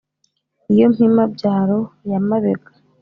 [0.71, 1.79] iyi mpima-byaro
[2.11, 2.71] ya mabega,